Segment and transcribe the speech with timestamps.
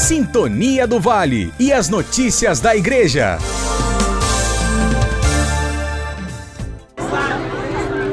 [0.00, 3.36] Sintonia do Vale e as notícias da Igreja.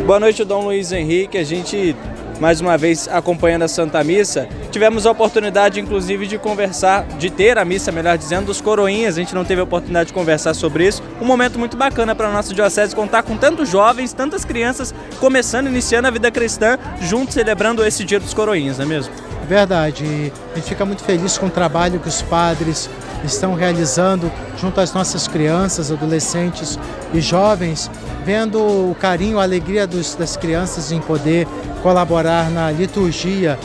[0.06, 1.38] Boa noite, Dom Luiz Henrique.
[1.38, 1.96] A gente
[2.42, 4.50] mais uma vez acompanhando a Santa Missa.
[4.70, 9.16] Tivemos a oportunidade, inclusive, de conversar, de ter a missa, melhor dizendo, dos coroinhas.
[9.16, 11.02] A gente não teve a oportunidade de conversar sobre isso.
[11.22, 15.68] Um momento muito bacana para a nossa diocese contar com tantos jovens, tantas crianças começando,
[15.68, 19.27] iniciando a vida cristã, juntos celebrando esse dia dos coroinhas, não é mesmo?
[19.48, 20.34] Verdade.
[20.52, 22.90] A gente fica muito feliz com o trabalho que os padres
[23.24, 26.78] estão realizando junto às nossas crianças, adolescentes
[27.14, 27.90] e jovens,
[28.26, 31.48] vendo o carinho, a alegria dos, das crianças em poder
[31.82, 33.58] colaborar na liturgia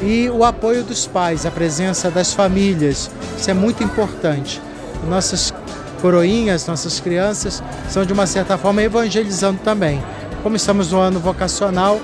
[0.00, 3.10] e o apoio dos pais, a presença das famílias.
[3.38, 4.60] Isso é muito importante.
[5.06, 5.52] Nossas
[6.00, 10.02] coroinhas, nossas crianças, são de uma certa forma evangelizando também.
[10.42, 12.00] Como estamos no ano vocacional,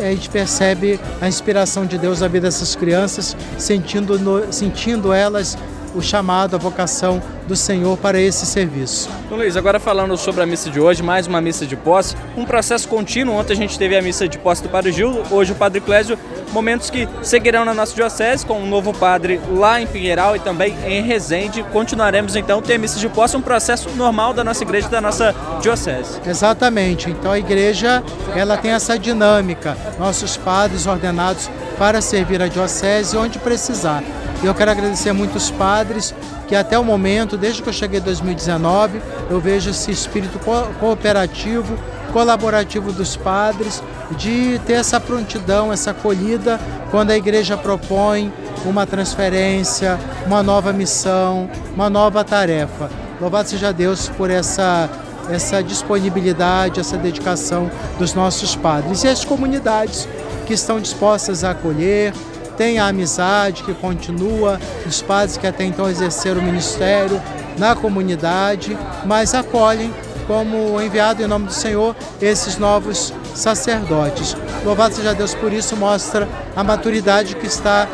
[0.00, 5.56] a gente percebe a inspiração de Deus na vida dessas crianças, sentindo, no, sentindo elas
[5.94, 9.08] o chamado, a vocação do Senhor para esse serviço.
[9.26, 12.44] Então, Luiz, agora falando sobre a missa de hoje, mais uma missa de posse, um
[12.44, 13.34] processo contínuo.
[13.34, 16.18] Ontem a gente teve a missa de posse do Padre Gil, hoje o Padre Clésio,
[16.52, 20.76] momentos que seguirão na nossa diocese com um novo padre lá em Pinheiral e também
[20.86, 21.62] em Resende.
[21.72, 25.34] Continuaremos então a ter missa de posse, um processo normal da nossa igreja, da nossa
[25.60, 26.20] diocese.
[26.26, 27.10] Exatamente.
[27.10, 28.02] Então a igreja,
[28.34, 34.02] ela tem essa dinâmica, nossos padres ordenados para servir a diocese onde precisar.
[34.42, 36.14] E eu quero agradecer muito os padres
[36.48, 40.40] que até o momento, desde que eu cheguei em 2019, eu vejo esse espírito
[40.80, 41.78] cooperativo,
[42.12, 43.82] colaborativo dos padres,
[44.16, 46.58] de ter essa prontidão, essa acolhida
[46.90, 48.32] quando a igreja propõe
[48.64, 52.90] uma transferência, uma nova missão, uma nova tarefa.
[53.20, 54.88] Louvado seja Deus por essa
[55.28, 60.08] essa disponibilidade, essa dedicação dos nossos padres e as comunidades
[60.46, 62.12] que estão dispostas a acolher,
[62.60, 67.18] tem a amizade que continua, os padres que até então exerceram o ministério
[67.56, 69.90] na comunidade, mas acolhem
[70.26, 74.36] como enviado em nome do Senhor esses novos sacerdotes.
[74.62, 77.88] Louvado seja Deus por isso, mostra a maturidade que está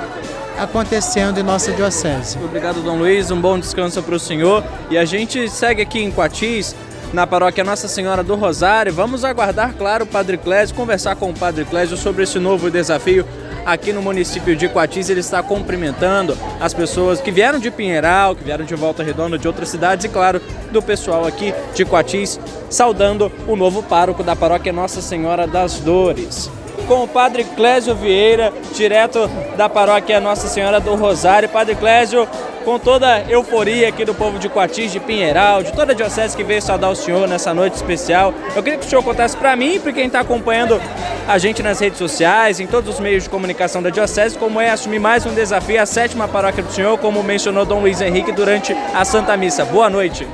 [0.59, 2.37] acontecendo em nossa diocese.
[2.45, 3.31] Obrigado, Dom Luiz.
[3.31, 4.65] Um bom descanso para o senhor.
[4.91, 6.75] E a gente segue aqui em Quatis,
[7.13, 8.93] na paróquia Nossa Senhora do Rosário.
[8.93, 13.25] Vamos aguardar, claro, o Padre Clésio, conversar com o Padre Clésio sobre esse novo desafio
[13.67, 15.11] aqui no município de Coatis.
[15.11, 19.49] Ele está cumprimentando as pessoas que vieram de Pinheiral, que vieram de Volta Redonda, de
[19.49, 20.41] outras cidades e, claro,
[20.71, 22.39] do pessoal aqui de Coatis,
[22.71, 26.49] saudando o novo pároco da paróquia Nossa Senhora das Dores
[26.87, 31.49] com o Padre Clésio Vieira, direto da paróquia Nossa Senhora do Rosário.
[31.49, 32.29] Padre Clésio,
[32.65, 36.37] com toda a euforia aqui do povo de Coatis, de Pinheiral, de toda a diocese
[36.37, 38.33] que veio saudar o senhor nessa noite especial.
[38.55, 40.81] Eu queria que o senhor contasse para mim e para quem está acompanhando
[41.27, 44.71] a gente nas redes sociais, em todos os meios de comunicação da diocese, como é
[44.71, 48.77] assumir mais um desafio, a sétima paróquia do senhor, como mencionou Dom Luiz Henrique durante
[48.95, 49.65] a Santa Missa.
[49.65, 50.27] Boa noite.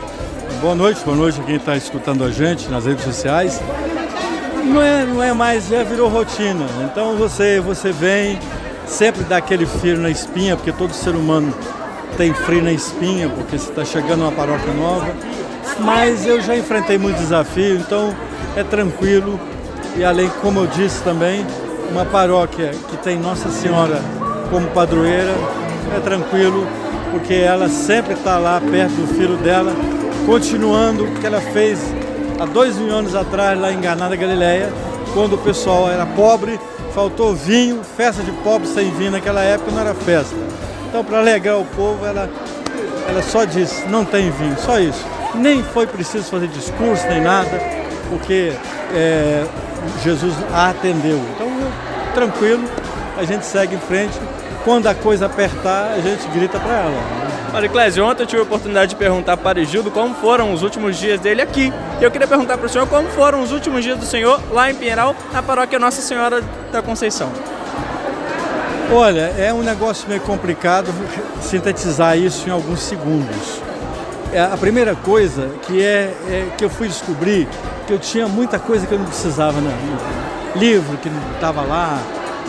[0.60, 3.60] Boa noite, boa noite a quem está escutando a gente nas redes sociais.
[4.62, 6.64] Não é, não é mais, já virou rotina.
[6.84, 8.38] Então você, você vem,
[8.86, 11.52] sempre dá aquele frio na espinha, porque todo ser humano
[12.16, 15.12] tem frio na espinha, porque você está chegando uma paróquia nova.
[15.80, 18.14] Mas eu já enfrentei muito desafio, então
[18.56, 19.38] é tranquilo.
[19.96, 21.44] E além, como eu disse também,
[21.90, 24.00] uma paróquia que tem Nossa Senhora
[24.50, 25.34] como padroeira,
[25.96, 26.66] é tranquilo,
[27.10, 29.72] porque ela sempre está lá perto do filho dela,
[30.24, 31.78] continuando o que ela fez
[32.40, 34.72] há dois mil anos atrás lá em Ganada Galileia,
[35.14, 36.58] quando o pessoal era pobre,
[36.94, 40.34] faltou vinho, festa de pobre sem vinho naquela época não era festa.
[40.88, 42.28] Então, para alegrar o povo, ela,
[43.08, 45.04] ela só disse: não tem vinho, só isso.
[45.34, 47.58] Nem foi preciso fazer discurso nem nada,
[48.10, 48.52] porque
[48.94, 49.46] é,
[50.02, 51.18] Jesus a atendeu.
[51.34, 51.48] Então,
[52.14, 52.64] tranquilo,
[53.16, 54.18] a gente segue em frente.
[54.64, 57.21] Quando a coisa apertar, a gente grita para ela.
[57.52, 60.62] Mário Clésio, ontem eu tive a oportunidade de perguntar para o Gildo como foram os
[60.62, 61.70] últimos dias dele aqui.
[62.00, 64.70] E eu queria perguntar para o senhor como foram os últimos dias do senhor lá
[64.70, 66.42] em Pinheiral, na paróquia Nossa Senhora
[66.72, 67.30] da Conceição.
[68.90, 70.86] Olha, é um negócio meio complicado
[71.42, 73.60] sintetizar isso em alguns segundos.
[74.32, 77.46] É, a primeira coisa que é, é, que eu fui descobrir
[77.86, 80.56] que eu tinha muita coisa que eu não precisava na vida.
[80.56, 82.00] Livro que não estava lá,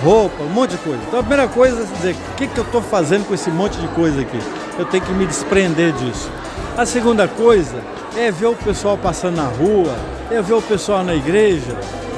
[0.02, 1.02] roupa, um monte de coisa.
[1.06, 3.78] Então a primeira coisa é dizer, o que, que eu estou fazendo com esse monte
[3.78, 4.40] de coisa aqui?
[4.78, 6.30] Eu tenho que me desprender disso.
[6.78, 7.78] A segunda coisa
[8.18, 9.94] é ver o pessoal passando na rua,
[10.32, 11.78] é ver o pessoal na igreja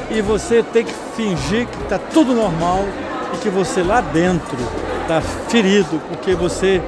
[0.10, 2.86] e você tem que fingir que está tudo normal
[3.34, 4.58] e que você lá dentro
[5.02, 6.82] está ferido, porque você,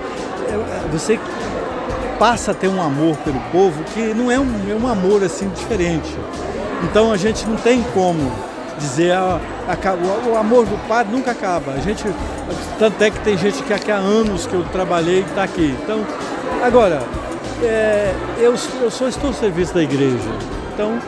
[0.48, 1.20] é, você
[2.18, 5.50] passa a ter um amor pelo povo que não é um, é um amor assim
[5.50, 6.16] diferente.
[6.84, 8.32] Então a gente não tem como
[8.80, 9.40] dizer ah,
[10.32, 11.74] o amor do padre nunca acaba.
[11.74, 12.04] A gente
[12.80, 15.76] Tanto é que tem gente que aqui há anos que eu trabalhei e está aqui.
[15.84, 16.06] Então,
[16.64, 17.02] agora,
[17.62, 20.30] é, eu, eu só estou ao serviço da igreja.
[20.74, 21.00] Então,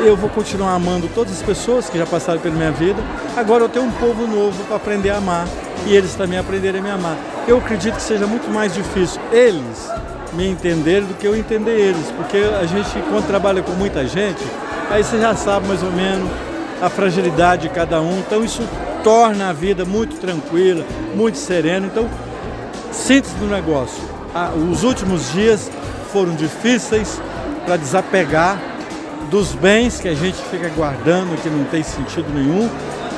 [0.00, 3.00] eu vou continuar amando todas as pessoas que já passaram pela minha vida.
[3.36, 5.46] Agora eu tenho um povo novo para aprender a amar
[5.86, 7.16] e eles também aprenderem a me amar.
[7.46, 9.90] Eu acredito que seja muito mais difícil eles
[10.32, 14.42] me entenderem do que eu entender eles, porque a gente, quando trabalha com muita gente,
[14.90, 16.28] aí você já sabe mais ou menos
[16.80, 18.18] a fragilidade de cada um.
[18.18, 18.62] Então isso
[19.02, 20.84] torna a vida muito tranquila,
[21.14, 21.86] muito serena.
[21.86, 22.08] Então,
[22.90, 24.02] síntese do negócio.
[24.70, 25.70] Os últimos dias
[26.12, 27.20] foram difíceis
[27.64, 28.60] para desapegar
[29.30, 32.68] dos bens que a gente fica guardando, que não tem sentido nenhum,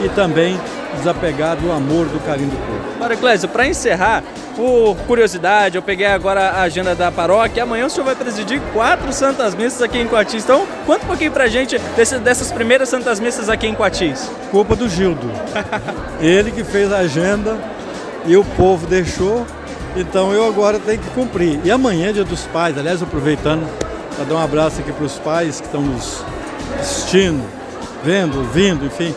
[0.04, 0.58] e também
[0.94, 3.04] desapegar do amor, do carinho do povo.
[3.04, 4.22] Ora, Clésio, para encerrar,
[4.56, 7.62] por curiosidade, eu peguei agora a agenda da paróquia.
[7.62, 10.44] Amanhã o senhor vai presidir quatro Santas Missas aqui em Coatis.
[10.44, 14.30] Então, conta um pouquinho pra gente desse, dessas primeiras Santas Missas aqui em Coatis.
[14.50, 15.30] Culpa do Gildo.
[16.20, 17.58] Ele que fez a agenda
[18.26, 19.46] e o povo deixou.
[19.96, 21.60] Então eu agora tenho que cumprir.
[21.64, 22.76] E amanhã é dia dos pais.
[22.76, 23.66] Aliás, aproveitando
[24.14, 26.22] para dar um abraço aqui para os pais que estão nos
[26.80, 27.42] assistindo,
[28.02, 29.14] vendo, ouvindo, enfim.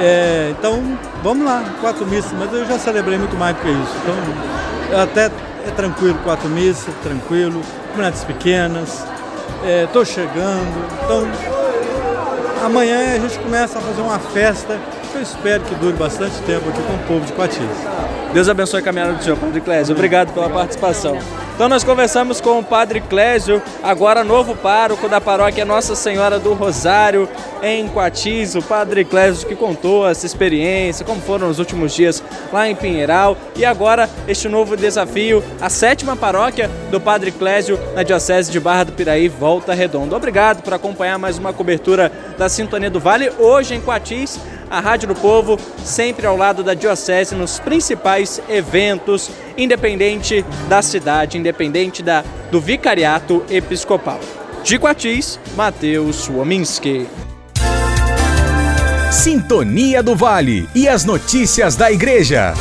[0.00, 0.80] É, então,
[1.22, 3.96] vamos lá, quatro missas, mas eu já celebrei muito mais do que isso.
[4.02, 5.26] Então, até
[5.66, 7.60] é tranquilo, quatro missas, tranquilo,
[7.90, 9.04] comunidades pequenas,
[9.84, 10.88] estou é, chegando.
[11.04, 11.26] Então,
[12.64, 14.78] amanhã a gente começa a fazer uma festa
[15.14, 17.58] eu espero que dure bastante tempo aqui com o povo de Coatis.
[18.32, 19.94] Deus abençoe a caminhada do senhor, Padre Clésio.
[19.94, 21.18] Obrigado pela participação.
[21.54, 26.54] Então nós conversamos com o Padre Clésio, agora novo pároco da paróquia Nossa Senhora do
[26.54, 27.28] Rosário,
[27.60, 32.22] em Coatis, o Padre Clésio que contou essa experiência, como foram os últimos dias
[32.52, 38.04] lá em Pinheiral, e agora este novo desafio, a sétima paróquia do Padre Clésio na
[38.04, 40.14] Diocese de Barra do Piraí, Volta Redonda.
[40.14, 44.38] Obrigado por acompanhar mais uma cobertura da Sintonia do Vale, hoje em Coatis,
[44.70, 51.38] a Rádio do Povo, sempre ao lado da Diocese nos principais eventos, independente da cidade,
[51.38, 54.20] independente da, do Vicariato Episcopal.
[54.62, 57.06] De Quatis, Matheus Suominski.
[59.10, 62.54] Sintonia do Vale e as notícias da Igreja.